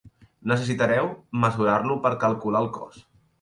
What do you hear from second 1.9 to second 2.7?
per calcular